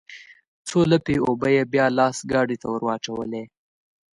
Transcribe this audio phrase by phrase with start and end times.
[0.67, 3.43] څو لپې اوبه يې بيا لاس ګاډي ته ورواچولې.